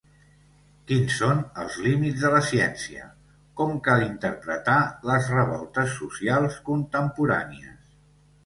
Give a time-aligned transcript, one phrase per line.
[0.91, 3.05] Quins són els límits de la ciència?
[3.61, 4.79] Com cal interpretar
[5.11, 7.87] les revoltes socials contemporànies?